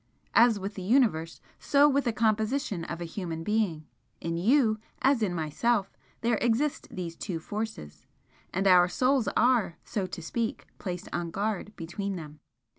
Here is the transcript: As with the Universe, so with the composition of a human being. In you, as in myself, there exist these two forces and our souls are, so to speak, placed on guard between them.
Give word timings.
As 0.33 0.57
with 0.57 0.73
the 0.73 0.81
Universe, 0.81 1.41
so 1.59 1.87
with 1.87 2.05
the 2.05 2.11
composition 2.11 2.83
of 2.85 3.01
a 3.01 3.05
human 3.05 3.43
being. 3.43 3.85
In 4.19 4.35
you, 4.35 4.79
as 5.03 5.21
in 5.21 5.31
myself, 5.35 5.95
there 6.21 6.37
exist 6.41 6.87
these 6.89 7.15
two 7.15 7.39
forces 7.39 8.07
and 8.51 8.65
our 8.65 8.87
souls 8.87 9.27
are, 9.37 9.77
so 9.83 10.07
to 10.07 10.21
speak, 10.23 10.65
placed 10.79 11.07
on 11.13 11.29
guard 11.29 11.75
between 11.75 12.15
them. 12.15 12.39